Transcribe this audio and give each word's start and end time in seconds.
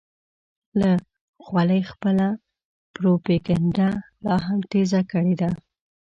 له 0.79 0.91
خولې 1.45 1.79
خپله 1.91 2.27
پروپیګنډه 2.95 3.89
لا 4.25 4.35
هم 4.45 4.59
تېزه 4.71 5.01
کړې 5.11 5.35
ده. 5.41 5.49